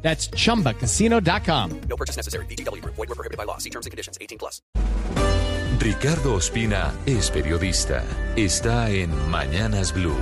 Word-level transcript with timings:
That's 0.00 0.30
chumbacasino.com. 0.30 1.80
No 1.88 1.96
purchase 1.96 2.16
necessary. 2.16 2.46
BGW. 2.46 2.82
Void 2.84 2.96
were 2.96 3.14
prohibited 3.14 3.36
by 3.36 3.44
law. 3.44 3.58
See 3.58 3.70
terms 3.70 3.84
and 3.84 3.90
conditions. 3.90 4.16
18 4.20 4.38
plus. 4.38 4.62
Ricardo 5.78 6.34
Ospina 6.34 6.92
es 7.06 7.30
periodista. 7.30 8.02
Está 8.36 8.90
en 8.90 9.10
Mañanas 9.30 9.92
Blue. 9.92 10.16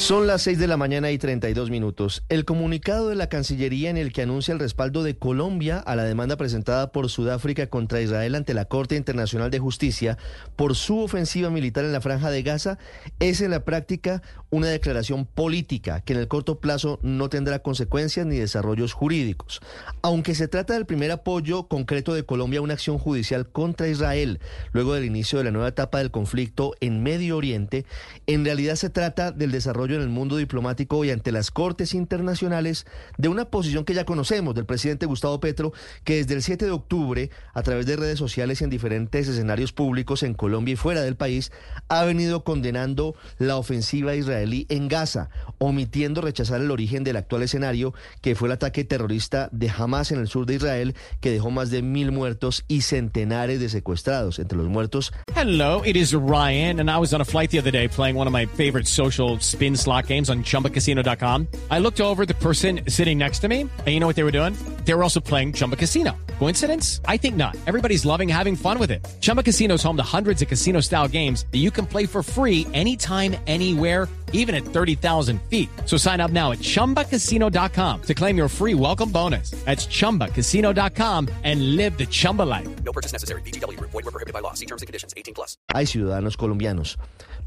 Son 0.00 0.26
las 0.26 0.40
6 0.42 0.58
de 0.58 0.66
la 0.66 0.78
mañana 0.78 1.10
y 1.10 1.18
32 1.18 1.68
minutos. 1.68 2.24
El 2.30 2.46
comunicado 2.46 3.10
de 3.10 3.16
la 3.16 3.28
Cancillería 3.28 3.90
en 3.90 3.98
el 3.98 4.14
que 4.14 4.22
anuncia 4.22 4.54
el 4.54 4.58
respaldo 4.58 5.02
de 5.02 5.18
Colombia 5.18 5.78
a 5.78 5.94
la 5.94 6.04
demanda 6.04 6.38
presentada 6.38 6.90
por 6.90 7.10
Sudáfrica 7.10 7.66
contra 7.66 8.00
Israel 8.00 8.34
ante 8.34 8.54
la 8.54 8.64
Corte 8.64 8.96
Internacional 8.96 9.50
de 9.50 9.58
Justicia 9.58 10.16
por 10.56 10.74
su 10.74 11.00
ofensiva 11.00 11.50
militar 11.50 11.84
en 11.84 11.92
la 11.92 12.00
franja 12.00 12.30
de 12.30 12.42
Gaza 12.42 12.78
es 13.18 13.42
en 13.42 13.50
la 13.50 13.66
práctica 13.66 14.22
una 14.48 14.68
declaración 14.68 15.26
política 15.26 16.00
que 16.00 16.14
en 16.14 16.18
el 16.18 16.28
corto 16.28 16.60
plazo 16.60 16.98
no 17.02 17.28
tendrá 17.28 17.58
consecuencias 17.58 18.24
ni 18.24 18.38
desarrollos 18.38 18.94
jurídicos. 18.94 19.60
Aunque 20.00 20.34
se 20.34 20.48
trata 20.48 20.72
del 20.72 20.86
primer 20.86 21.10
apoyo 21.10 21.68
concreto 21.68 22.14
de 22.14 22.24
Colombia 22.24 22.60
a 22.60 22.62
una 22.62 22.74
acción 22.74 22.98
judicial 22.98 23.50
contra 23.50 23.86
Israel 23.86 24.40
luego 24.72 24.94
del 24.94 25.04
inicio 25.04 25.38
de 25.38 25.44
la 25.44 25.50
nueva 25.50 25.68
etapa 25.68 25.98
del 25.98 26.10
conflicto 26.10 26.74
en 26.80 27.02
Medio 27.02 27.36
Oriente, 27.36 27.84
en 28.26 28.46
realidad 28.46 28.76
se 28.76 28.88
trata 28.88 29.30
del 29.30 29.52
desarrollo 29.52 29.89
en 29.96 30.02
el 30.02 30.08
mundo 30.08 30.36
diplomático 30.36 31.04
y 31.04 31.10
ante 31.10 31.32
las 31.32 31.50
cortes 31.50 31.94
internacionales 31.94 32.86
de 33.18 33.28
una 33.28 33.46
posición 33.46 33.84
que 33.84 33.94
ya 33.94 34.04
conocemos 34.04 34.54
del 34.54 34.66
presidente 34.66 35.06
Gustavo 35.06 35.40
Petro, 35.40 35.72
que 36.04 36.16
desde 36.16 36.34
el 36.34 36.42
7 36.42 36.66
de 36.66 36.70
octubre, 36.70 37.30
a 37.54 37.62
través 37.62 37.86
de 37.86 37.96
redes 37.96 38.18
sociales 38.18 38.60
y 38.60 38.64
en 38.64 38.70
diferentes 38.70 39.28
escenarios 39.28 39.72
públicos 39.72 40.22
en 40.22 40.34
Colombia 40.34 40.72
y 40.72 40.76
fuera 40.76 41.02
del 41.02 41.16
país, 41.16 41.52
ha 41.88 42.04
venido 42.04 42.44
condenando 42.44 43.14
la 43.38 43.56
ofensiva 43.56 44.14
israelí 44.14 44.66
en 44.68 44.88
Gaza, 44.88 45.30
omitiendo 45.58 46.20
rechazar 46.20 46.60
el 46.60 46.70
origen 46.70 47.04
del 47.04 47.16
actual 47.16 47.42
escenario, 47.42 47.94
que 48.20 48.34
fue 48.34 48.48
el 48.48 48.52
ataque 48.52 48.84
terrorista 48.84 49.48
de 49.52 49.70
Hamas 49.70 50.12
en 50.12 50.20
el 50.20 50.28
sur 50.28 50.46
de 50.46 50.54
Israel, 50.54 50.94
que 51.20 51.30
dejó 51.30 51.50
más 51.50 51.70
de 51.70 51.82
mil 51.82 52.12
muertos 52.12 52.64
y 52.68 52.82
centenares 52.82 53.60
de 53.60 53.68
secuestrados. 53.68 54.38
Entre 54.38 54.56
los 54.56 54.68
muertos. 54.68 55.12
Hello, 55.34 55.82
it 55.84 55.96
is 55.96 56.12
Ryan, 56.12 56.80
and 56.80 56.90
I 56.90 56.98
was 56.98 57.12
on 57.12 57.20
a 57.20 57.24
flight 57.24 57.50
the 57.50 57.58
other 57.58 57.72
day 57.72 57.88
playing 57.88 58.16
one 58.16 58.26
of 58.26 58.32
my 58.32 58.46
favorite 58.46 58.86
social 58.86 59.38
spin 59.40 59.76
slot 59.80 60.06
games 60.06 60.28
on 60.28 60.44
chumbacasino.com. 60.44 61.48
I 61.70 61.78
looked 61.78 62.00
over 62.00 62.26
the 62.26 62.34
person 62.34 62.82
sitting 62.88 63.16
next 63.16 63.38
to 63.38 63.48
me, 63.48 63.62
and 63.62 63.88
you 63.88 64.00
know 64.00 64.06
what 64.06 64.16
they 64.16 64.24
were 64.24 64.30
doing? 64.30 64.54
They 64.84 64.94
were 64.94 65.02
also 65.02 65.20
playing 65.20 65.52
Chumba 65.52 65.76
Casino. 65.76 66.16
Coincidence? 66.38 67.00
I 67.06 67.16
think 67.16 67.36
not. 67.36 67.56
Everybody's 67.66 68.04
loving 68.04 68.28
having 68.28 68.56
fun 68.56 68.78
with 68.78 68.90
it. 68.90 69.06
Chumba 69.20 69.42
Casino 69.42 69.74
is 69.74 69.82
home 69.82 69.96
to 69.96 70.02
hundreds 70.02 70.42
of 70.42 70.48
casino 70.48 70.80
style 70.80 71.06
games 71.06 71.46
that 71.52 71.58
you 71.58 71.70
can 71.70 71.86
play 71.86 72.06
for 72.06 72.22
free 72.22 72.66
anytime, 72.74 73.36
anywhere, 73.46 74.08
even 74.32 74.54
at 74.54 74.64
30,000 74.64 75.40
feet. 75.42 75.68
So 75.86 75.96
sign 75.96 76.20
up 76.20 76.30
now 76.32 76.50
at 76.52 76.58
chumbacasino.com 76.58 78.02
to 78.02 78.14
claim 78.14 78.36
your 78.36 78.48
free 78.48 78.74
welcome 78.74 79.10
bonus. 79.12 79.50
That's 79.64 79.86
chumbacasino.com 79.86 81.28
and 81.44 81.76
live 81.76 81.96
the 81.96 82.06
Chumba 82.06 82.42
life. 82.42 82.68
No 82.84 82.92
purchase 82.92 83.12
necessary. 83.12 83.42
BGW. 83.42 83.78
Void 83.80 84.04
were 84.04 84.10
prohibited 84.10 84.32
by 84.32 84.40
law. 84.40 84.54
See 84.54 84.66
terms 84.66 84.82
and 84.82 84.88
conditions. 84.88 85.14
18 85.16 85.34
plus. 85.34 85.56
hay 85.72 85.86
ciudadanos 85.86 86.36
colombianos. 86.36 86.98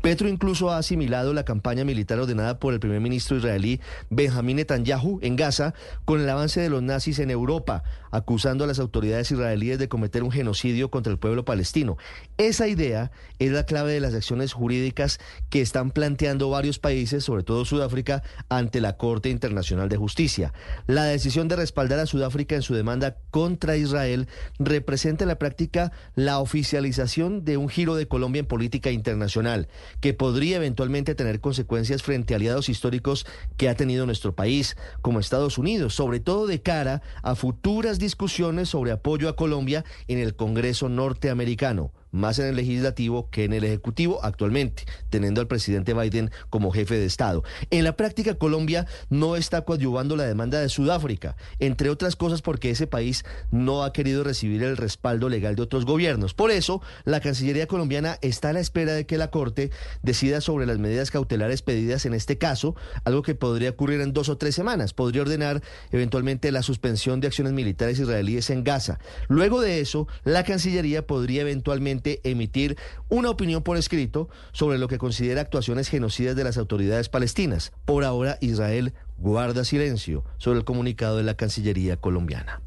Petro 0.01 0.27
incluso 0.27 0.69
ha 0.69 0.77
asimilado 0.79 1.33
la 1.33 1.45
campaña 1.45 1.85
militar 1.85 2.19
ordenada 2.19 2.59
por 2.59 2.73
el 2.73 2.81
primer 2.81 2.99
ministro 2.99 3.37
israelí 3.37 3.79
Benjamín 4.09 4.57
Netanyahu 4.57 5.19
en 5.21 5.37
Gaza 5.37 5.73
con 6.03 6.19
el 6.19 6.29
avance 6.29 6.59
de 6.59 6.69
los 6.69 6.83
nazis 6.83 7.19
en 7.19 7.22
Europa, 7.31 7.83
acusando 8.11 8.63
a 8.63 8.67
las 8.67 8.79
autoridades 8.79 9.31
israelíes 9.31 9.79
de 9.79 9.89
cometer 9.89 10.23
un 10.23 10.31
genocidio 10.31 10.91
contra 10.91 11.11
el 11.11 11.19
pueblo 11.19 11.45
palestino. 11.45 11.97
Esa 12.37 12.67
idea 12.67 13.11
es 13.39 13.51
la 13.51 13.65
clave 13.65 13.93
de 13.93 13.99
las 13.99 14.13
acciones 14.13 14.53
jurídicas 14.53 15.19
que 15.49 15.61
están 15.61 15.91
planteando 15.91 16.49
varios 16.49 16.79
países, 16.79 17.23
sobre 17.23 17.43
todo 17.43 17.65
Sudáfrica, 17.65 18.23
ante 18.49 18.81
la 18.81 18.97
Corte 18.97 19.29
Internacional 19.29 19.89
de 19.89 19.97
Justicia. 19.97 20.53
La 20.87 21.05
decisión 21.05 21.47
de 21.47 21.55
respaldar 21.55 21.99
a 21.99 22.05
Sudáfrica 22.05 22.55
en 22.55 22.61
su 22.61 22.73
demanda 22.73 23.17
contra 23.31 23.77
Israel 23.77 24.27
representa 24.59 25.23
en 25.23 25.29
la 25.29 25.39
práctica 25.39 25.91
la 26.15 26.39
oficialización 26.39 27.45
de 27.45 27.57
un 27.57 27.69
giro 27.69 27.95
de 27.95 28.07
Colombia 28.07 28.39
en 28.39 28.45
política 28.45 28.91
internacional 28.91 29.67
que 29.99 30.13
podría 30.13 30.57
eventualmente 30.57 31.15
tener 31.15 31.39
consecuencias 31.39 32.03
frente 32.03 32.33
a 32.33 32.37
aliados 32.37 32.69
históricos 32.69 33.25
que 33.57 33.69
ha 33.69 33.75
tenido 33.75 34.05
nuestro 34.05 34.35
país, 34.35 34.75
como 35.01 35.19
Estados 35.19 35.57
Unidos, 35.57 35.95
sobre 35.95 36.19
todo 36.19 36.47
de 36.47 36.61
cara 36.61 37.01
a 37.21 37.35
futuras 37.35 37.99
discusiones 37.99 38.69
sobre 38.69 38.91
apoyo 38.91 39.29
a 39.29 39.35
Colombia 39.35 39.85
en 40.07 40.19
el 40.19 40.35
Congreso 40.35 40.89
norteamericano 40.89 41.91
más 42.13 42.39
en 42.39 42.45
el 42.45 42.55
legislativo 42.55 43.29
que 43.29 43.43
en 43.43 43.51
el 43.51 43.65
ejecutivo 43.65 44.23
actualmente, 44.23 44.85
teniendo 45.09 45.41
al 45.41 45.47
presidente 45.47 45.93
Biden 45.93 46.31
como 46.49 46.71
jefe 46.71 46.95
de 46.95 47.05
Estado. 47.05 47.43
En 47.71 47.83
la 47.83 47.97
práctica, 47.97 48.35
Colombia 48.35 48.87
no 49.09 49.35
está 49.35 49.65
coadyuvando 49.65 50.15
la 50.15 50.23
demanda 50.23 50.61
de 50.61 50.69
Sudáfrica, 50.69 51.35
entre 51.59 51.89
otras 51.89 52.15
cosas 52.15 52.41
porque 52.41 52.69
ese 52.69 52.87
país 52.87 53.25
no 53.51 53.83
ha 53.83 53.91
querido 53.91 54.23
recibir 54.23 54.63
el 54.63 54.77
respaldo 54.77 55.27
legal 55.27 55.55
de 55.55 55.63
otros 55.63 55.85
gobiernos. 55.85 56.33
Por 56.33 56.51
eso, 56.51 56.81
la 57.03 57.19
Cancillería 57.19 57.67
colombiana 57.67 58.17
está 58.21 58.49
a 58.49 58.53
la 58.53 58.59
espera 58.59 58.93
de 58.93 59.05
que 59.05 59.17
la 59.17 59.31
Corte 59.31 59.71
decida 60.03 60.39
sobre 60.39 60.65
las 60.65 60.77
medidas 60.77 61.11
cautelares 61.11 61.61
pedidas 61.63 62.05
en 62.05 62.13
este 62.13 62.37
caso, 62.37 62.75
algo 63.03 63.23
que 63.23 63.35
podría 63.35 63.71
ocurrir 63.71 64.01
en 64.01 64.13
dos 64.13 64.29
o 64.29 64.37
tres 64.37 64.53
semanas. 64.53 64.93
Podría 64.93 65.23
ordenar 65.23 65.63
eventualmente 65.91 66.51
la 66.51 66.61
suspensión 66.61 67.19
de 67.19 67.27
acciones 67.27 67.53
militares 67.53 67.99
israelíes 67.99 68.49
en 68.51 68.63
Gaza. 68.63 68.99
Luego 69.27 69.61
de 69.61 69.79
eso, 69.79 70.07
la 70.23 70.43
Cancillería 70.43 71.07
podría 71.07 71.41
eventualmente 71.41 72.02
emitir 72.23 72.77
una 73.09 73.29
opinión 73.29 73.63
por 73.63 73.77
escrito 73.77 74.29
sobre 74.51 74.77
lo 74.77 74.87
que 74.87 74.97
considera 74.97 75.41
actuaciones 75.41 75.89
genocidas 75.89 76.35
de 76.35 76.43
las 76.43 76.57
autoridades 76.57 77.09
palestinas. 77.09 77.71
Por 77.85 78.03
ahora, 78.03 78.37
Israel 78.41 78.93
guarda 79.17 79.63
silencio 79.63 80.23
sobre 80.37 80.59
el 80.59 80.65
comunicado 80.65 81.17
de 81.17 81.23
la 81.23 81.35
Cancillería 81.35 81.97
colombiana. 81.97 82.61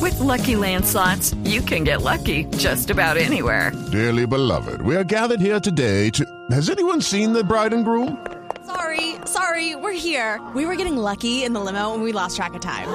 With 0.00 0.18
Lucky 0.18 0.56
Land 0.56 0.86
slots, 0.86 1.34
you 1.44 1.60
can 1.62 1.84
get 1.84 2.02
lucky 2.02 2.44
just 2.56 2.90
about 2.90 3.16
anywhere. 3.16 3.72
Dearly 3.90 4.26
beloved, 4.26 4.80
we 4.82 4.96
are 4.96 5.04
gathered 5.04 5.40
here 5.40 5.60
today 5.60 6.10
to. 6.10 6.24
Has 6.50 6.70
anyone 6.70 7.02
seen 7.02 7.32
the 7.32 7.44
bride 7.44 7.74
and 7.74 7.84
groom? 7.84 8.16
Sorry, 8.64 9.16
sorry, 9.26 9.74
we're 9.74 9.92
here. 9.92 10.40
We 10.54 10.64
were 10.64 10.76
getting 10.76 10.96
lucky 10.96 11.44
in 11.44 11.52
the 11.52 11.60
limo 11.60 11.92
and 11.92 12.02
we 12.02 12.12
lost 12.12 12.36
track 12.36 12.54
of 12.54 12.60
time. 12.60 12.88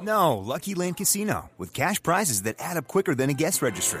No, 0.00 0.38
Lucky 0.38 0.74
Land 0.74 0.96
Casino, 0.96 1.50
with 1.58 1.72
cash 1.72 2.02
prizes 2.02 2.42
that 2.42 2.56
add 2.58 2.76
up 2.76 2.88
quicker 2.88 3.14
than 3.14 3.30
a 3.30 3.34
guest 3.34 3.62
registry. 3.62 4.00